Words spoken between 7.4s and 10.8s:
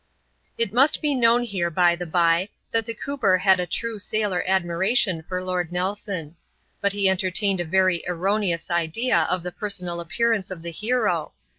a very erroneous idea of the personal appearance of the